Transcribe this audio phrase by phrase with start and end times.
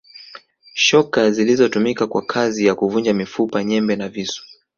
[0.73, 4.43] Shoka zilizotumika kwa kazi ya kuvunja mifupa nyembe na visu